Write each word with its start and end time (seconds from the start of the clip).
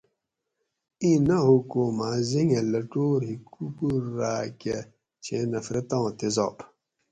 ایں 1.03 1.19
نہ 1.27 1.37
ھوگ 1.45 1.61
کو 1.71 1.81
ماں 1.97 2.17
زنگہ 2.29 2.61
لۤٹور 2.71 3.19
ھکوکور 3.29 4.01
راۤکہ 4.19 4.77
چھی 5.23 5.37
نفرتاں 5.51 6.05
تیزاب 6.17 6.55